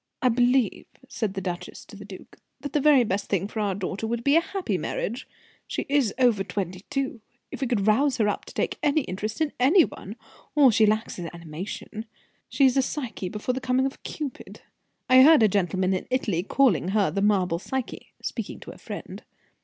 [0.19, 4.07] "I believe," said the duchess to the duke, "that the best thing for our daughter
[4.07, 5.27] would be a happy marriage.
[5.67, 7.21] She is over twenty two.
[7.51, 10.15] If we could rouse her up to take any interest in any one
[10.55, 12.05] all she lacks is animation.
[12.49, 14.61] She is a Psyche before the coming of Cupid.
[15.07, 19.21] I heard a gentleman in Italy calling her 'the marble Psyche,' speaking to a friend."